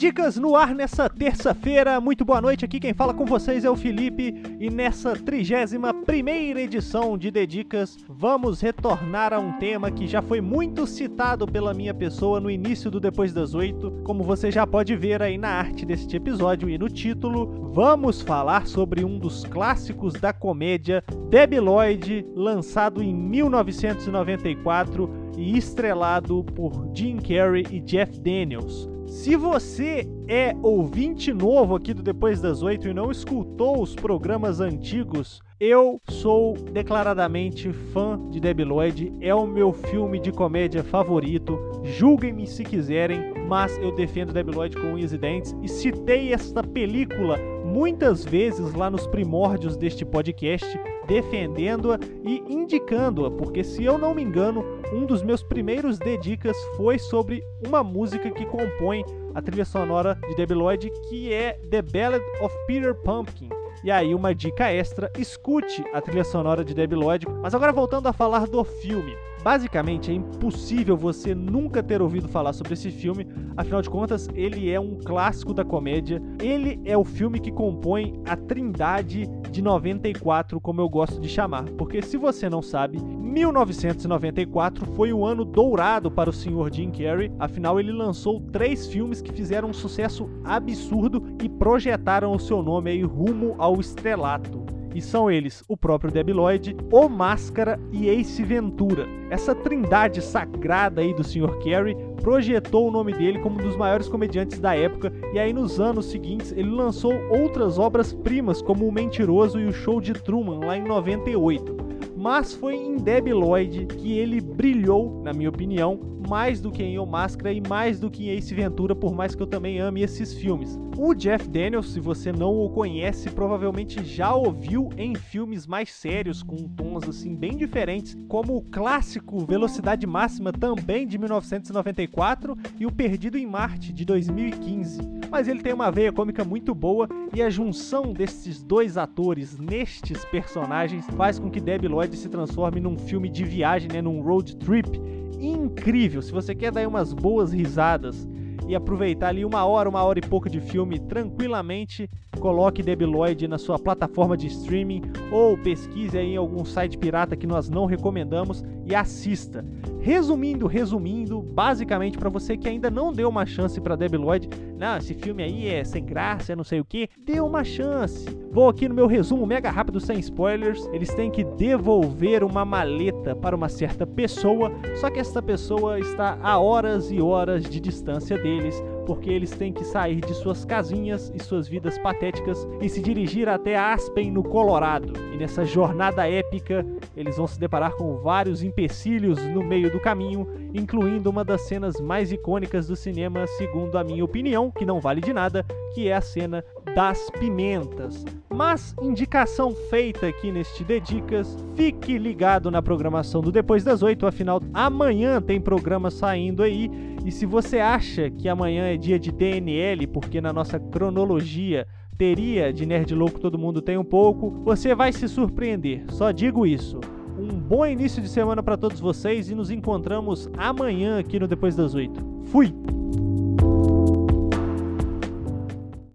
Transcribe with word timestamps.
Dedicas 0.00 0.38
no 0.38 0.56
ar 0.56 0.74
nessa 0.74 1.10
terça-feira. 1.10 2.00
Muito 2.00 2.24
boa 2.24 2.40
noite. 2.40 2.64
Aqui 2.64 2.80
quem 2.80 2.94
fala 2.94 3.12
com 3.12 3.26
vocês 3.26 3.66
é 3.66 3.70
o 3.70 3.76
Felipe 3.76 4.32
e 4.58 4.70
nessa 4.70 5.14
31 5.14 6.04
primeira 6.06 6.62
edição 6.62 7.18
de 7.18 7.30
Dedicas 7.30 7.98
vamos 8.08 8.62
retornar 8.62 9.34
a 9.34 9.38
um 9.38 9.58
tema 9.58 9.90
que 9.90 10.06
já 10.06 10.22
foi 10.22 10.40
muito 10.40 10.86
citado 10.86 11.46
pela 11.46 11.74
minha 11.74 11.92
pessoa 11.92 12.40
no 12.40 12.50
início 12.50 12.90
do 12.90 12.98
Depois 12.98 13.34
das 13.34 13.52
Oito. 13.52 13.90
Como 14.02 14.24
você 14.24 14.50
já 14.50 14.66
pode 14.66 14.96
ver 14.96 15.20
aí 15.20 15.36
na 15.36 15.50
arte 15.50 15.84
deste 15.84 16.16
episódio 16.16 16.70
e 16.70 16.78
no 16.78 16.88
título, 16.88 17.70
vamos 17.70 18.22
falar 18.22 18.66
sobre 18.66 19.04
um 19.04 19.18
dos 19.18 19.44
clássicos 19.44 20.14
da 20.14 20.32
comédia, 20.32 21.04
Debi 21.28 21.60
Lloyd, 21.60 22.26
lançado 22.34 23.02
em 23.02 23.14
1994 23.14 25.10
e 25.36 25.58
estrelado 25.58 26.42
por 26.42 26.90
Jim 26.94 27.18
Carrey 27.18 27.66
e 27.70 27.80
Jeff 27.80 28.18
Daniels. 28.18 28.89
Se 29.10 29.34
você 29.34 30.08
é 30.28 30.54
ouvinte 30.62 31.32
novo 31.32 31.74
aqui 31.74 31.92
do 31.92 32.00
Depois 32.00 32.40
das 32.40 32.62
Oito 32.62 32.86
e 32.86 32.94
não 32.94 33.10
escutou 33.10 33.82
os 33.82 33.92
programas 33.92 34.60
antigos, 34.60 35.42
eu 35.58 36.00
sou 36.08 36.56
declaradamente 36.56 37.72
fã 37.92 38.20
de 38.30 38.38
Debi 38.38 38.62
Lloyd, 38.62 39.12
é 39.20 39.34
o 39.34 39.48
meu 39.48 39.72
filme 39.72 40.20
de 40.20 40.30
comédia 40.30 40.84
favorito. 40.84 41.58
Julguem-me 41.82 42.46
se 42.46 42.62
quiserem, 42.62 43.34
mas 43.48 43.76
eu 43.78 43.92
defendo 43.92 44.32
Debi 44.32 44.52
Lloyd 44.52 44.76
com 44.76 44.92
unhas 44.92 45.12
e 45.12 45.18
dentes 45.18 45.56
e 45.60 45.66
citei 45.66 46.32
esta 46.32 46.62
película 46.62 47.36
muitas 47.70 48.24
vezes 48.24 48.74
lá 48.74 48.90
nos 48.90 49.06
primórdios 49.06 49.76
deste 49.76 50.04
podcast, 50.04 50.66
defendendo-a 51.06 51.98
e 52.24 52.42
indicando-a, 52.52 53.30
porque 53.30 53.62
se 53.62 53.84
eu 53.84 53.96
não 53.96 54.12
me 54.12 54.22
engano, 54.22 54.64
um 54.92 55.06
dos 55.06 55.22
meus 55.22 55.42
primeiros 55.42 55.98
dedicas 55.98 56.56
foi 56.76 56.98
sobre 56.98 57.44
uma 57.64 57.84
música 57.84 58.28
que 58.30 58.44
compõe 58.44 59.04
a 59.34 59.40
trilha 59.40 59.64
sonora 59.64 60.18
de 60.28 60.34
Debi 60.34 60.54
Lloyd, 60.54 60.90
que 61.08 61.32
é 61.32 61.52
The 61.70 61.82
Ballad 61.82 62.24
of 62.40 62.54
Peter 62.66 62.94
Pumpkin. 62.94 63.48
E 63.84 63.90
aí, 63.90 64.14
uma 64.14 64.34
dica 64.34 64.70
extra: 64.70 65.10
escute 65.16 65.84
a 65.94 66.00
trilha 66.00 66.24
sonora 66.24 66.64
de 66.64 66.74
Debi 66.74 66.96
Lloyd. 66.96 67.26
Mas 67.40 67.54
agora, 67.54 67.72
voltando 67.72 68.08
a 68.08 68.12
falar 68.12 68.46
do 68.46 68.62
filme. 68.64 69.14
Basicamente, 69.42 70.10
é 70.10 70.14
impossível 70.14 70.96
você 70.96 71.34
nunca 71.34 71.82
ter 71.82 72.02
ouvido 72.02 72.28
falar 72.28 72.52
sobre 72.52 72.74
esse 72.74 72.90
filme, 72.90 73.26
afinal 73.56 73.80
de 73.80 73.88
contas, 73.88 74.28
ele 74.34 74.70
é 74.70 74.78
um 74.78 74.98
clássico 74.98 75.54
da 75.54 75.64
comédia. 75.64 76.22
Ele 76.42 76.78
é 76.84 76.96
o 76.96 77.04
filme 77.04 77.40
que 77.40 77.50
compõe 77.50 78.20
a 78.26 78.36
Trindade 78.36 79.26
de 79.50 79.62
94, 79.62 80.60
como 80.60 80.80
eu 80.82 80.88
gosto 80.88 81.20
de 81.20 81.28
chamar. 81.28 81.64
Porque 81.78 82.02
se 82.02 82.18
você 82.18 82.50
não 82.50 82.60
sabe, 82.60 82.98
1994 83.00 84.84
foi 84.94 85.12
o 85.12 85.24
ano 85.24 85.44
dourado 85.44 86.10
para 86.10 86.28
o 86.28 86.34
senhor 86.34 86.72
Jim 86.72 86.90
Carrey, 86.90 87.32
afinal 87.38 87.80
ele 87.80 87.92
lançou 87.92 88.40
três 88.52 88.86
filmes 88.88 89.22
que 89.22 89.32
fizeram 89.32 89.70
um 89.70 89.74
sucesso 89.74 90.28
absurdo 90.44 91.22
e 91.42 91.48
projetaram 91.48 92.32
o 92.32 92.40
seu 92.40 92.62
nome 92.62 92.90
aí 92.90 93.02
rumo 93.02 93.54
ao 93.56 93.80
estrelato 93.80 94.79
e 94.94 95.00
são 95.00 95.30
eles 95.30 95.62
o 95.68 95.76
próprio 95.76 96.10
Debi 96.10 96.32
Lloyd, 96.32 96.76
O 96.90 97.08
Máscara 97.08 97.78
e 97.92 98.08
Ace 98.08 98.42
Ventura. 98.42 99.06
Essa 99.30 99.54
trindade 99.54 100.22
sagrada 100.22 101.00
aí 101.00 101.14
do 101.14 101.24
Sr. 101.24 101.58
Carey 101.62 101.96
projetou 102.22 102.88
o 102.88 102.90
nome 102.90 103.12
dele 103.12 103.38
como 103.38 103.60
um 103.60 103.62
dos 103.62 103.76
maiores 103.76 104.08
comediantes 104.08 104.58
da 104.58 104.74
época 104.74 105.12
e 105.32 105.38
aí 105.38 105.52
nos 105.52 105.80
anos 105.80 106.06
seguintes 106.06 106.52
ele 106.52 106.70
lançou 106.70 107.12
outras 107.30 107.78
obras-primas 107.78 108.60
como 108.60 108.86
O 108.86 108.92
Mentiroso 108.92 109.58
e 109.58 109.66
o 109.66 109.72
Show 109.72 110.00
de 110.00 110.12
Truman 110.12 110.64
lá 110.64 110.76
em 110.76 110.82
98 110.82 111.89
mas 112.20 112.52
foi 112.52 112.76
em 112.76 112.96
Debi 112.98 113.32
Lloyd 113.32 113.86
que 113.86 114.12
ele 114.12 114.42
brilhou, 114.42 115.22
na 115.24 115.32
minha 115.32 115.48
opinião, 115.48 115.98
mais 116.28 116.60
do 116.60 116.70
que 116.70 116.82
em 116.82 116.98
O 116.98 117.06
Máscara 117.06 117.50
e 117.50 117.62
mais 117.66 117.98
do 117.98 118.10
que 118.10 118.28
em 118.28 118.36
Ace 118.36 118.54
Ventura, 118.54 118.94
por 118.94 119.14
mais 119.14 119.34
que 119.34 119.42
eu 119.42 119.46
também 119.46 119.78
ame 119.78 120.02
esses 120.02 120.34
filmes. 120.34 120.78
O 120.98 121.14
Jeff 121.14 121.48
Daniels, 121.48 121.90
se 121.90 121.98
você 121.98 122.30
não 122.30 122.58
o 122.58 122.68
conhece, 122.68 123.30
provavelmente 123.30 124.04
já 124.04 124.34
ouviu 124.34 124.90
em 124.98 125.14
filmes 125.14 125.66
mais 125.66 125.90
sérios, 125.90 126.42
com 126.42 126.68
tons 126.68 127.08
assim 127.08 127.34
bem 127.34 127.56
diferentes, 127.56 128.14
como 128.28 128.54
o 128.54 128.62
clássico 128.62 129.46
Velocidade 129.46 130.06
Máxima, 130.06 130.52
também 130.52 131.06
de 131.06 131.16
1994, 131.16 132.54
e 132.78 132.84
o 132.84 132.92
Perdido 132.92 133.38
em 133.38 133.46
Marte, 133.46 133.94
de 133.94 134.04
2015. 134.04 135.19
Mas 135.30 135.46
ele 135.46 135.62
tem 135.62 135.72
uma 135.72 135.90
veia 135.92 136.12
cômica 136.12 136.44
muito 136.44 136.74
boa 136.74 137.08
e 137.32 137.40
a 137.40 137.48
junção 137.48 138.12
desses 138.12 138.62
dois 138.62 138.96
atores 138.96 139.56
nestes 139.58 140.24
personagens 140.24 141.06
faz 141.16 141.38
com 141.38 141.48
que 141.48 141.60
Debi 141.60 141.86
Lloyd 141.86 142.16
se 142.16 142.28
transforme 142.28 142.80
num 142.80 142.98
filme 142.98 143.28
de 143.28 143.44
viagem, 143.44 143.88
né, 143.92 144.02
num 144.02 144.20
road 144.20 144.56
trip 144.56 145.00
incrível. 145.38 146.20
Se 146.20 146.32
você 146.32 146.54
quer 146.54 146.72
dar 146.72 146.86
umas 146.86 147.12
boas 147.12 147.52
risadas 147.52 148.26
e 148.70 148.74
aproveitar 148.76 149.30
ali 149.30 149.44
uma 149.44 149.64
hora, 149.64 149.88
uma 149.88 150.04
hora 150.04 150.20
e 150.20 150.22
pouco 150.22 150.48
de 150.48 150.60
filme 150.60 150.96
tranquilamente, 150.96 152.08
coloque 152.38 152.84
Debi 152.84 153.04
Lloyd 153.04 153.48
na 153.48 153.58
sua 153.58 153.76
plataforma 153.80 154.36
de 154.36 154.46
streaming 154.46 155.02
ou 155.32 155.58
pesquise 155.58 156.16
aí 156.16 156.34
em 156.34 156.36
algum 156.36 156.64
site 156.64 156.96
pirata 156.96 157.36
que 157.36 157.48
nós 157.48 157.68
não 157.68 157.84
recomendamos 157.84 158.62
e 158.86 158.94
assista. 158.94 159.66
Resumindo, 159.98 160.68
resumindo, 160.68 161.42
basicamente 161.42 162.16
para 162.16 162.30
você 162.30 162.56
que 162.56 162.68
ainda 162.68 162.88
não 162.88 163.12
deu 163.12 163.28
uma 163.28 163.44
chance 163.44 163.80
para 163.80 163.96
Debi 163.96 164.16
Lloyd, 164.16 164.48
não, 164.78 164.96
esse 164.98 165.14
filme 165.14 165.42
aí 165.42 165.66
é 165.66 165.82
sem 165.82 166.04
graça, 166.04 166.52
é 166.52 166.56
não 166.56 166.62
sei 166.62 166.78
o 166.78 166.84
que, 166.84 167.08
dê 167.18 167.40
uma 167.40 167.64
chance. 167.64 168.24
Vou 168.52 168.68
aqui 168.68 168.88
no 168.88 168.94
meu 168.96 169.06
resumo 169.06 169.46
mega 169.46 169.70
rápido 169.70 170.00
sem 170.00 170.18
spoilers. 170.18 170.84
Eles 170.92 171.14
têm 171.14 171.30
que 171.30 171.44
devolver 171.44 172.42
uma 172.42 172.64
maleta 172.64 173.36
para 173.36 173.54
uma 173.54 173.68
certa 173.68 174.04
pessoa, 174.04 174.72
só 174.96 175.08
que 175.08 175.20
essa 175.20 175.40
pessoa 175.40 176.00
está 176.00 176.36
a 176.42 176.58
horas 176.58 177.12
e 177.12 177.20
horas 177.20 177.62
de 177.62 177.78
distância 177.78 178.36
deles 178.36 178.82
porque 179.10 179.28
eles 179.28 179.50
têm 179.50 179.72
que 179.72 179.84
sair 179.84 180.20
de 180.20 180.32
suas 180.34 180.64
casinhas 180.64 181.32
e 181.34 181.42
suas 181.42 181.66
vidas 181.66 181.98
patéticas 181.98 182.64
e 182.80 182.88
se 182.88 183.02
dirigir 183.02 183.48
até 183.48 183.76
Aspen, 183.76 184.30
no 184.30 184.40
Colorado. 184.40 185.12
E 185.34 185.36
nessa 185.36 185.64
jornada 185.64 186.28
épica, 186.28 186.86
eles 187.16 187.36
vão 187.36 187.48
se 187.48 187.58
deparar 187.58 187.96
com 187.96 188.18
vários 188.18 188.62
empecilhos 188.62 189.44
no 189.48 189.64
meio 189.64 189.90
do 189.90 189.98
caminho, 189.98 190.46
incluindo 190.72 191.28
uma 191.28 191.44
das 191.44 191.62
cenas 191.62 192.00
mais 192.00 192.30
icônicas 192.30 192.86
do 192.86 192.94
cinema, 192.94 193.48
segundo 193.58 193.98
a 193.98 194.04
minha 194.04 194.24
opinião, 194.24 194.70
que 194.70 194.86
não 194.86 195.00
vale 195.00 195.20
de 195.20 195.32
nada, 195.32 195.66
que 195.92 196.06
é 196.06 196.14
a 196.14 196.20
cena 196.20 196.64
das 196.94 197.30
pimentas. 197.30 198.24
Mas 198.48 198.94
indicação 199.00 199.74
feita 199.88 200.26
aqui 200.26 200.50
neste 200.50 200.84
Dedicas, 200.84 201.56
fique 201.74 202.18
ligado 202.18 202.70
na 202.70 202.82
programação 202.82 203.40
do 203.40 203.52
Depois 203.52 203.84
das 203.84 204.02
Oito, 204.02 204.26
afinal 204.26 204.60
amanhã 204.74 205.40
tem 205.40 205.60
programa 205.60 206.10
saindo 206.10 206.62
aí. 206.62 206.90
E 207.24 207.30
se 207.30 207.46
você 207.46 207.78
acha 207.78 208.30
que 208.30 208.48
amanhã 208.48 208.86
é 208.86 208.96
dia 208.96 209.18
de 209.18 209.30
DNL, 209.30 210.06
porque 210.08 210.40
na 210.40 210.52
nossa 210.52 210.78
cronologia 210.78 211.86
teria 212.18 212.72
de 212.72 212.84
Nerd 212.84 213.14
Louco 213.14 213.40
todo 213.40 213.58
mundo 213.58 213.80
tem 213.80 213.96
um 213.96 214.04
pouco, 214.04 214.50
você 214.64 214.94
vai 214.94 215.12
se 215.12 215.28
surpreender. 215.28 216.04
Só 216.10 216.32
digo 216.32 216.66
isso. 216.66 217.00
Um 217.38 217.58
bom 217.58 217.86
início 217.86 218.20
de 218.20 218.28
semana 218.28 218.62
para 218.62 218.76
todos 218.76 219.00
vocês 219.00 219.48
e 219.48 219.54
nos 219.54 219.70
encontramos 219.70 220.50
amanhã 220.58 221.18
aqui 221.18 221.38
no 221.38 221.48
Depois 221.48 221.74
das 221.74 221.94
Oito. 221.94 222.20
Fui! 222.44 222.74